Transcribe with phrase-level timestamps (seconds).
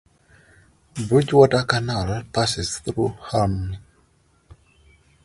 [0.95, 3.77] The Bridgewater Canal passes through Hulme.